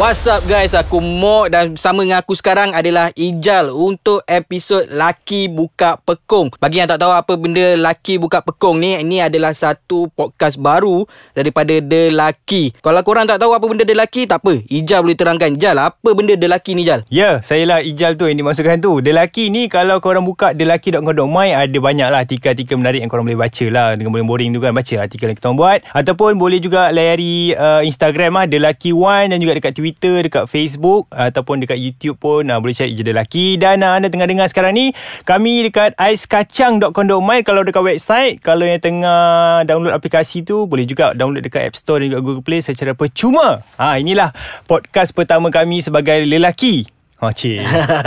[0.00, 5.52] What's up guys Aku Mok Dan bersama dengan aku sekarang adalah Ijal Untuk episod Laki
[5.52, 10.08] Buka Pekong Bagi yang tak tahu apa benda Laki Buka Pekong ni Ini adalah satu
[10.08, 11.04] podcast baru
[11.36, 15.20] Daripada The Laki Kalau korang tak tahu apa benda The Laki Tak apa Ijal boleh
[15.20, 17.04] terangkan Ijal apa benda The Laki ni Ijal?
[17.12, 19.04] Ya, saya lah Ijal tu yang dimasukkan tu.
[19.04, 23.66] Delaki ni kalau korang buka delaki.com.my ada banyak lah artikel-artikel menarik yang korang boleh baca
[23.68, 23.98] lah.
[23.98, 25.84] Dengan boleh boring tu kan baca artikel yang kita buat.
[25.92, 31.10] Ataupun boleh juga layari uh, Instagram lah Delaki One dan juga dekat Twitter, dekat Facebook
[31.10, 33.58] ataupun dekat YouTube pun uh, boleh cari je Delaki.
[33.58, 34.86] Dan uh, anda tengah dengar sekarang ni
[35.26, 38.38] kami dekat aiskacang.com.my kalau dekat website.
[38.38, 42.44] Kalau yang tengah download aplikasi tu boleh juga download dekat App Store dan juga Google
[42.46, 43.66] Play secara percuma.
[43.80, 44.30] Ha, inilah
[44.70, 47.00] podcast pertama kami sebagai lelaki.
[47.20, 47.60] Ha, cik.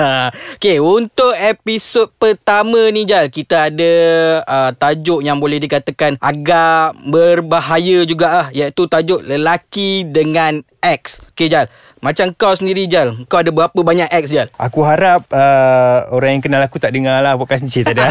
[0.57, 3.93] okay, untuk episod pertama ni Jal, kita ada
[4.41, 11.23] uh, tajuk yang boleh dikatakan agak berbahaya juga iaitu tajuk lelaki dengan ex.
[11.33, 11.71] Okay Jal,
[12.03, 14.51] macam kau sendiri Jal, kau ada berapa banyak ex Jal?
[14.59, 18.05] Aku harap uh, orang yang kenal aku tak dengar lah podcast ni cik tak ada.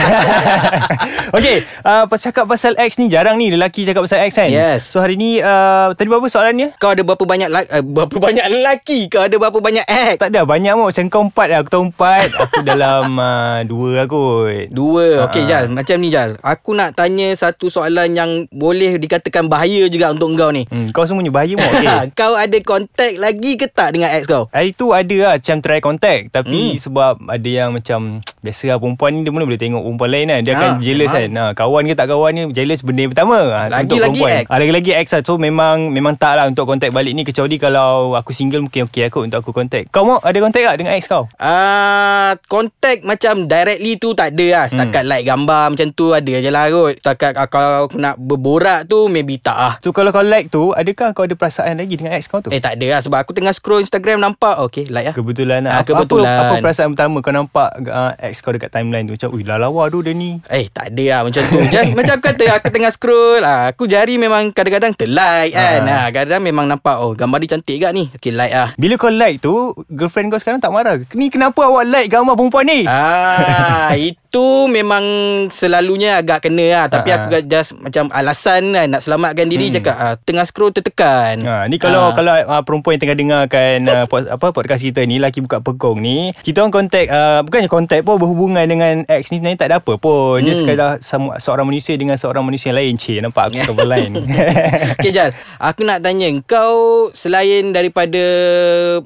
[1.36, 4.48] okay, uh, cakap pasal ex ni jarang ni lelaki cakap pasal ex kan?
[4.48, 4.88] Yes.
[4.88, 6.72] So hari ni uh, tadi berapa soalannya?
[6.80, 9.12] Kau ada berapa banyak la- uh, berapa banyak lelaki?
[9.12, 10.16] Kau ada berapa banyak ex?
[10.16, 11.58] Tak ada banyak mau macam kau empat lah.
[11.60, 12.32] Aku tahu empat.
[12.32, 14.72] aku dalam uh, dua lah kot.
[14.72, 15.28] Dua.
[15.28, 15.44] Ah.
[15.44, 16.40] Jal, macam ni Jal.
[16.40, 20.64] Aku nak tanya satu soalan yang boleh dikatakan bahaya juga untuk kau ni.
[20.70, 21.68] Hmm, kau semuanya bahaya mau.
[21.68, 22.08] Okay.
[22.20, 24.48] kau ada kontak lagi ke tak dengan ex kau?
[24.50, 26.80] Hari tu ada lah macam try contact Tapi Hmm.
[26.80, 30.40] sebab ada yang macam Biasa lah perempuan ni dia mana boleh tengok perempuan lain kan
[30.40, 31.22] Dia Ha, akan jealous memang.
[31.24, 33.96] kan ha, Kawan ke tak kawan ni jealous benda yang pertama ha, tu Lagi- untuk
[33.96, 34.32] lagi perempuan.
[34.34, 34.44] ex.
[34.44, 37.90] ha, Lagi-lagi ex lah So memang memang tak lah untuk contact balik ni Kecuali kalau
[38.12, 41.06] aku single mungkin okey aku untuk aku contact Kau mau ada contact tak dengan ex
[41.06, 41.30] kau?
[41.38, 44.64] Ah, kontak macam directly tu tak ada lah.
[44.66, 46.98] Setakat like gambar macam tu ada je lah kot.
[46.98, 49.74] Setakat ah, kalau nak berborak tu maybe tak ah.
[49.78, 52.48] So kalau kau like tu Adakah kau ada perasaan lagi dengan ex kau tu?
[52.48, 55.14] Eh tak ada lah sebab aku tengah scroll Instagram nampak okay like lah.
[55.14, 56.32] Kebetulan lah Ah, Apa- kebetulan.
[56.32, 59.60] Apa, apa perasaan pertama kau nampak uh, ex kau dekat timeline tu Macam Ui lah
[59.60, 61.58] lawa tu dia ni Eh tak ada lah macam tu
[61.98, 65.84] Macam aku kata Aku tengah scroll ah, Aku jari memang kadang-kadang terlike kan.
[65.84, 66.08] Ah.
[66.08, 68.72] Kadang-kadang memang nampak Oh gambar dia cantik kat ni Okay like ah.
[68.78, 72.64] Bila kau like tu Girlfriend kau sekarang tak marah Ni kenapa awak like gambar perempuan
[72.70, 72.86] ni?
[72.86, 74.21] Ah, itu
[74.66, 75.04] memang
[75.48, 76.86] selalunya agak kena lah.
[76.88, 79.76] Tapi Ah, aku just macam alasan kan nak selamatkan diri Hmm.
[79.76, 81.40] cakap ah, tengah scroll tertekan.
[81.40, 82.12] Ha, ni kalau Ah.
[82.12, 85.98] kalau uh, perempuan yang tengah dengarkan uh, pod, apa podcast kita ni laki buka pekong
[85.98, 89.76] ni, kita orang contact uh, bukannya contact pun berhubungan dengan ex ni sebenarnya tak ada
[89.78, 90.38] apa pun.
[90.38, 90.58] Dia Hmm.
[90.58, 92.94] sekadar sama, seorang manusia dengan seorang manusia yang lain.
[92.94, 94.14] Cik, nampak aku cover line.
[94.94, 98.22] Okay Jal Aku nak tanya Kau Selain daripada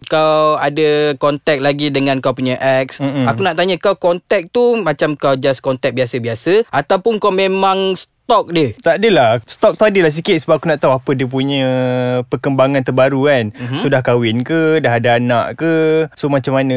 [0.02, 3.24] Kau ada Kontak lagi Dengan kau punya ex Mm-mm.
[3.24, 8.50] Aku nak tanya Kau kontak tu Macam kau just kontak biasa-biasa Ataupun kau memang Stalk
[8.50, 11.62] dia Tak adalah Stok tu adalah sikit Sebab aku nak tahu Apa dia punya
[12.26, 13.54] Perkembangan terbaru kan Mhm.
[13.56, 13.78] mm-hmm.
[13.78, 15.72] So dah kahwin ke Dah ada anak ke
[16.12, 16.74] So macam mana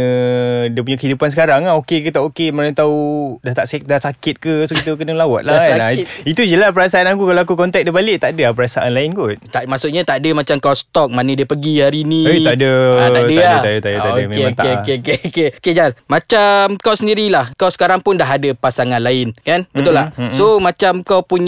[0.67, 3.97] Dia punya kehidupan sekarang lah Okey ke tak okey Mana tahu Dah tak sakit, dah
[3.97, 6.05] sakit ke So kita kena lawat lah kan sakit.
[6.05, 8.91] Ah, Itu je lah perasaan aku Kalau aku contact dia balik Tak ada lah perasaan
[8.91, 12.21] lain kot tak maksudnya tak ada macam kau stalk mana dia pergi hari ni.
[12.21, 12.73] Eh, tak ada.
[12.99, 13.33] Ah, tak ada.
[13.33, 13.49] Tak ada, lah?
[13.49, 14.09] tak ada, tak ada, tak ada.
[14.11, 14.99] okey, Memang tak okey, lah.
[14.99, 15.47] okey, okey.
[15.55, 15.91] Okey, Jal.
[16.05, 17.45] Macam kau sendirilah.
[17.55, 19.63] Kau sekarang pun dah ada pasangan lain, kan?
[19.71, 20.19] Betul Mm-mm, tak?
[20.19, 20.35] mm-mm.
[20.35, 21.38] So macam kau punya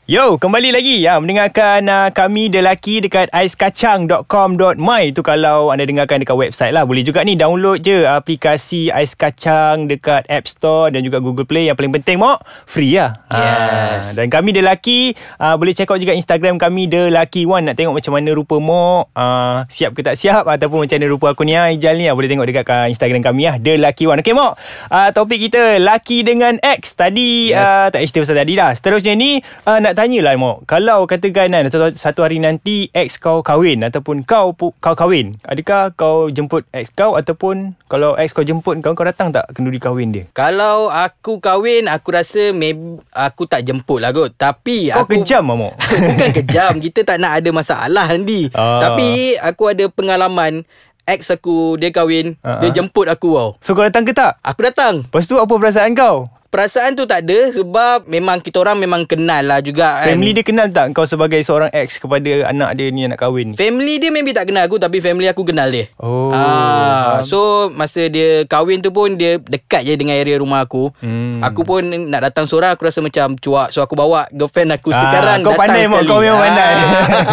[0.04, 6.36] Yo, kembali lagi ya mendengarkan uh, kami Delaki dekat aiskacang.com.my tu kalau anda dengarkan dekat
[6.36, 6.84] website lah.
[6.84, 11.72] Boleh juga ni download je aplikasi Ais Kacang dekat App Store dan juga Google Play.
[11.72, 13.16] Yang paling penting mok free lah.
[13.32, 14.12] Yes.
[14.12, 18.12] dan kami Delaki uh, boleh check out juga Instagram kami Delaki One nak tengok macam
[18.20, 21.72] mana rupa mok uh, siap ke tak siap ataupun macam mana rupa aku ni ah,
[21.72, 24.20] Ijal ni ah, boleh tengok dekat uh, Instagram kami lah Delaki One.
[24.20, 24.60] Okay mok.
[24.92, 27.64] Uh, topik kita laki dengan X tadi Yes.
[27.64, 28.76] uh, tak istilah pasal tadi dah.
[28.76, 30.68] Seterusnya ni uh, nak tanyalah Mok.
[30.68, 35.96] Kalau katakan kan satu, satu hari nanti ex kau kahwin ataupun kau kau kahwin, adakah
[35.96, 40.12] kau jemput ex kau ataupun kalau ex kau jemput kau kau datang tak kenduri kahwin
[40.12, 40.28] dia?
[40.36, 45.46] Kalau aku kahwin Aku rasa maybe, Aku tak jemput lah kot Tapi Kau aku kejam
[45.48, 45.74] ah, Mok.
[46.10, 48.82] Bukan kejam Kita tak nak ada masalah nanti Ah.
[48.84, 50.66] Tapi Aku ada pengalaman
[51.06, 52.74] Ex aku Dia kahwin Ah, Dia ah.
[52.74, 54.42] jemput aku wow So kau datang ke tak?
[54.42, 56.28] Aku datang Lepas tu apa perasaan kau?
[56.54, 60.46] Perasaan tu tak ada Sebab Memang kita orang Memang kenal lah juga kan Family dia
[60.46, 63.56] kenal tak kau sebagai seorang ex kepada anak dia ni nak kahwin ni?
[63.56, 66.30] Family dia maybe tak kenal aku Tapi family aku kenal dia Oh.
[66.30, 71.42] Ah, So Masa dia kahwin tu pun Dia dekat je dengan area rumah aku Hmm.
[71.42, 75.42] Aku pun nak datang seorang Aku rasa macam cuak So aku bawa girlfriend aku sekarang
[75.42, 76.06] Ah, kau datang pandai sekali.
[76.06, 76.44] kau memang Ah.
[76.46, 76.74] pandai.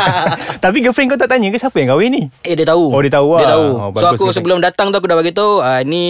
[0.64, 2.22] Tapi girlfriend kau tak tanya ke siapa yang kahwin ni?
[2.40, 3.52] Eh dia tahu Oh, dia tahu Dia lah.
[3.52, 6.05] tahu Oh, So aku sebelum datang tu Aku dah beritahu ah, Ni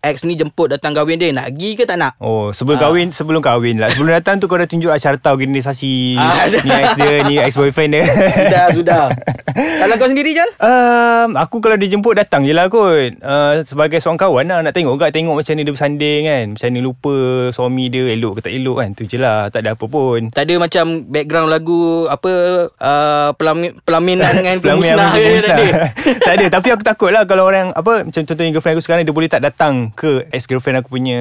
[0.00, 2.82] Ex ni jemput datang kahwin dia Nak pergi ke tak nak Oh, sebelum Ah.
[2.84, 3.88] kahwin, sebelum kahwin lah.
[3.88, 6.60] Sebelum datang tu kau dah tunjuk lah carta organisasi Ah, dah.
[6.60, 8.04] ni ex dia, ni ex boyfriend dia.
[8.06, 9.04] Sudah sudah
[9.80, 13.98] Kalau kau sendiri Jal Um, aku kalau dia jemput datang je lah kot uh, Sebagai
[13.98, 17.16] seorang kawan lah Nak tengok kan Tengok macam ni dia bersanding kan Macam ni lupa
[17.50, 20.46] Suami dia elok ke tak elok kan Tu je lah Tak ada apa pun Tak
[20.46, 22.30] ada macam background lagu Apa
[22.70, 25.50] uh, pelamin, Pelaminan dengan pemusnah ke pemusnah.
[25.50, 25.66] tak ada
[26.26, 29.14] tak ada Tapi aku takut lah Kalau orang Apa Macam contohnya girlfriend aku sekarang Dia
[29.14, 31.20] boleh tak datang Ke ex-girlfriend aku punya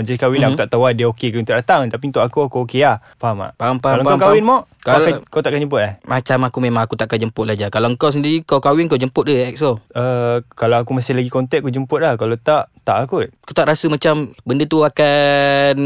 [0.00, 0.50] Majlis kahwin mm-hmm.
[0.50, 1.86] Aku tak tahu lah Dia okey ke untuk datang.
[1.86, 2.98] Tapi untuk aku Aku okey lah.
[3.14, 3.52] Faham tak?
[3.54, 4.50] Faham, faham, Kalau faham, kau kahwin faham.
[4.50, 5.92] Mok kau, Kalau- akan, kau takkan jemput eh?
[6.02, 9.24] Macam aku memang Aku takkan jemput lah Jal Kalau kau sendiri Kau kahwin kau jemput
[9.24, 12.14] dia ex kau Uh, kalau aku masih lagi kontak Aku jemput lah.
[12.14, 13.28] Kalau tak Tak lah kot.
[13.42, 15.76] Kau tak rasa macam Benda tu akan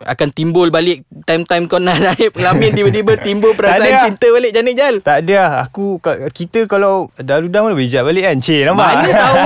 [0.00, 4.00] Akan timbul balik Time-time kau nak naik pelamin Tiba-tiba timbul perasaan lah.
[4.00, 4.94] cinta balik Janik Jal.
[5.00, 5.52] Tak ada lah.
[5.64, 5.98] Aku
[6.30, 8.36] Kita kalau Dah ludah mana Bijak balik kan.
[8.38, 8.88] Cik nampak?
[8.94, 9.42] Mana tahu.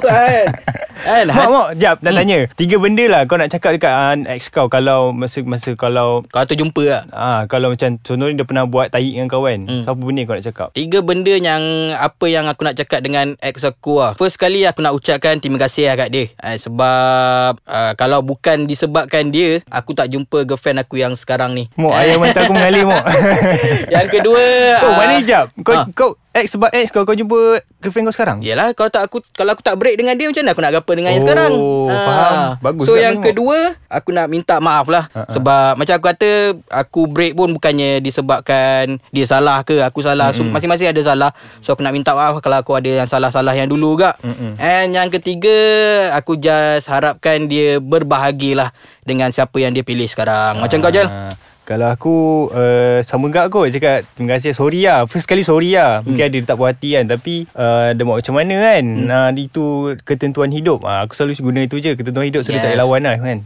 [0.00, 0.44] Kan
[1.00, 4.52] Kan Mak mak Jap nak tanya Tiga benda lah Kau nak cakap dekat uh, Ex
[4.52, 8.64] kau Kalau Masa masa kalau Kau tu jumpa lah Ah, kalau macam contohnya dia pernah
[8.68, 9.64] buat tahi dengan kau kan.
[9.64, 9.82] Hmm.
[9.82, 9.88] Hmm.
[9.88, 10.68] Apa benda kau nak cakap?
[10.76, 11.62] Tiga benda yang
[11.96, 15.56] Apa yang aku nak cakap dengan ex aku lah First kali aku nak ucapkan Terima
[15.56, 20.84] kasih lah kat dia eh, Sebab uh, Kalau bukan disebabkan dia Aku tak jumpa girlfriend
[20.84, 23.04] aku yang sekarang ni Mok, Eh, ayam mata aku mengalir mok.
[23.94, 24.44] Yang kedua
[24.82, 25.46] oh, ah, mana jap?
[25.62, 25.86] Kau ah.
[25.94, 27.36] kau ex sebab ex kau kau jumpa
[27.78, 28.40] girlfriend kau sekarang?
[28.40, 30.92] Yelah kalau tak aku kalau aku tak break dengan dia macam mana aku nak gapa
[30.92, 31.52] dengan yang Oh, sekarang.
[32.00, 32.36] faham.
[32.58, 33.26] Bagus So yang tengok.
[33.28, 35.30] kedua aku nak minta maaf lah Ha, ha.
[35.30, 36.30] sebab macam aku kata
[36.66, 40.30] aku break pun bukannya disebabkan dia salah ke aku salah.
[40.30, 40.52] So Mm-mm.
[40.52, 41.30] masing-masing ada salah.
[41.60, 44.16] So aku nak minta maaf kalau aku ada yang salah-salah yang dulu juga.
[44.56, 45.52] And yang ketiga
[46.12, 50.58] aku just harapkan dia berbahagialah dengan siapa yang dia pilih sekarang.
[50.58, 51.08] Macam kau Jal?
[51.62, 52.16] Kalau aku
[52.50, 56.34] uh, Sama gak kot Cakap terima kasih Sorry lah First kali sorry lah Mungkin ada
[56.34, 59.08] dia tak puas hati kan Tapi uh, Dia buat macam mana kan hmm.
[59.08, 59.64] uh, Itu
[60.02, 62.58] ketentuan hidup uh, Aku selalu guna itu je Ketentuan hidup So yes.
[62.58, 63.38] tak payah lawan lah kan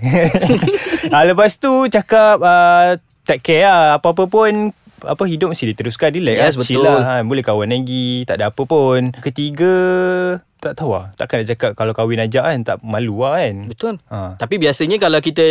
[1.12, 2.96] uh, Lepas tu Cakap uh,
[3.28, 6.82] Take care lah Apa-apa pun apa hidup mesti diteruskan Relax Yes, lah betul.
[6.82, 7.14] lah ha.
[7.20, 9.76] Boleh kawan lagi Tak ada apa pun Ketiga
[10.66, 13.70] Tak tahu lah Takkan nak cakap Kalau kahwin ajak kan Tak malu lah kan?
[13.70, 13.94] Betul.
[14.06, 14.34] ha.
[14.34, 15.46] Tapi biasanya kalau kita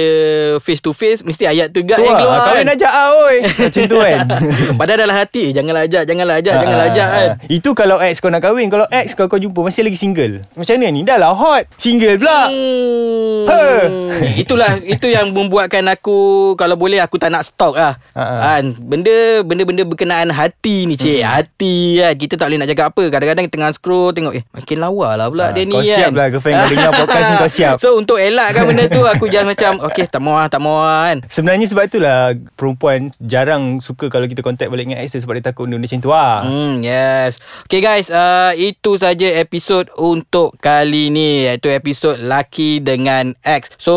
[0.59, 2.39] face to face mesti ayat tu gak yang lah keluar.
[2.43, 3.37] Kahwin ajak lah oi.
[3.63, 4.19] Macam tu kan?
[4.79, 7.29] Padahal dalam hati Janganlah ajak Janganlah ajak Janganlah Ah, ajak kan?
[7.47, 10.43] Itu kalau ex kau nak kahwin Kalau ex kau kau jumpa Masih lagi single.
[10.51, 11.01] Macam mana ni?
[11.01, 12.51] Dah lah hot Single pula.
[12.51, 13.45] Hmm.
[13.45, 13.59] Ha.
[14.41, 16.17] Itulah Itu yang membuatkan aku
[16.53, 17.95] Kalau boleh aku tak nak stalk lah.
[18.11, 18.35] Ha, ha.
[18.57, 18.75] kan?
[18.75, 21.21] Benda Benda-benda berkenaan hati ni cik.
[21.21, 22.13] Hati kan?
[22.15, 23.03] Kita tak boleh nak cakap apa.
[23.07, 26.11] Kadang-kadang tengah scroll Tengok eh Makin lawa lah pula Ha, dia ni kau kan siap
[26.11, 27.75] lah, girlfriend kau dengar podcast ni, kau siap.
[27.85, 31.13] So untuk elakkan benda tu Aku just macam Okay tak mau lah Tak mau lah
[31.13, 35.45] kan Sebenarnya sebab itulah Perempuan jarang suka Kalau kita contact balik dengan ex Sebab dia
[35.45, 37.37] takut benda macam tu lah Hmm, yes.
[37.65, 43.67] Okay guys, uh, itu saja episod untuk kali ni iaitu episod laki dengan ex.
[43.75, 43.93] So,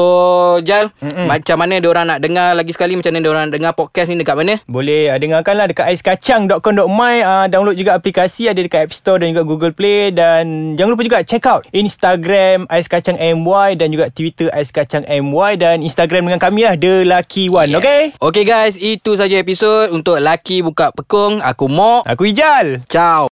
[0.60, 1.28] Jal, Mm-mm.
[1.28, 4.34] macam mana diorang nak dengar lagi sekali macam mana diorang nak dengar podcast ni dekat
[4.34, 4.58] mana?
[4.64, 9.30] Boleh uh, dengarkan lah dekat aiskacang.com.my uh, Download juga aplikasi Ada dekat App Store dan
[9.30, 14.48] juga Google Play Dan jangan lupa juga check out Instagram Aiskacang MY Dan juga Twitter
[14.50, 17.78] Aiskacang MY Dan Instagram dengan kami lah The Lucky One yes.
[17.78, 21.42] Okay Okay guys, itu saja episod untuk laki buka pekung.
[21.42, 22.06] Aku Mok.
[22.06, 23.26] Aku Ijal Ciao.